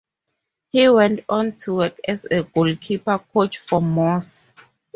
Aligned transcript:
He 0.71 0.89
went 0.89 1.19
on 1.29 1.57
to 1.57 1.75
work 1.75 1.99
as 2.07 2.25
a 2.25 2.41
goalkeeper 2.41 3.19
coach 3.19 3.59
for 3.59 3.79
Moss. 3.83 4.51